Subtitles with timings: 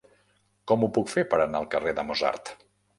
[0.71, 2.57] Com ho puc fer per anar al carrer de Mozart?